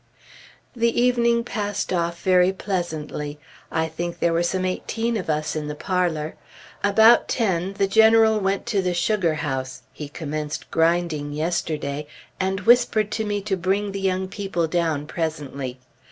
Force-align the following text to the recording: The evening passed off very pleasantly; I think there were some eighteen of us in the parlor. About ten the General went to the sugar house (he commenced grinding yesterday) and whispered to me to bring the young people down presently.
The 0.75 0.99
evening 0.99 1.43
passed 1.43 1.93
off 1.93 2.23
very 2.23 2.51
pleasantly; 2.51 3.37
I 3.71 3.87
think 3.87 4.17
there 4.17 4.33
were 4.33 4.41
some 4.41 4.65
eighteen 4.65 5.15
of 5.15 5.29
us 5.29 5.55
in 5.55 5.67
the 5.67 5.75
parlor. 5.75 6.33
About 6.83 7.27
ten 7.27 7.73
the 7.73 7.85
General 7.85 8.39
went 8.39 8.65
to 8.65 8.81
the 8.81 8.95
sugar 8.95 9.35
house 9.35 9.83
(he 9.93 10.09
commenced 10.09 10.71
grinding 10.71 11.33
yesterday) 11.33 12.07
and 12.39 12.61
whispered 12.61 13.11
to 13.11 13.25
me 13.25 13.41
to 13.43 13.55
bring 13.55 13.91
the 13.91 14.01
young 14.01 14.27
people 14.27 14.65
down 14.65 15.05
presently. 15.05 15.77